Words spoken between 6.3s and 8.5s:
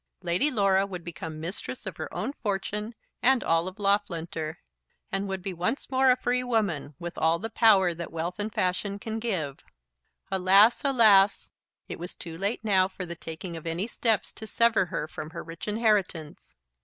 woman, with all the power that wealth